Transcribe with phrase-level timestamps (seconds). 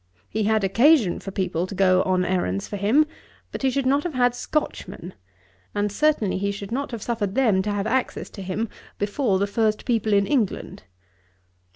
[0.27, 3.05] He had occasion for people to go on errands for him;
[3.51, 5.13] but he should not have had Scotchmen;
[5.75, 8.67] and, certainly, he should not have suffered them to have access to him
[8.97, 10.81] before the first people in England.'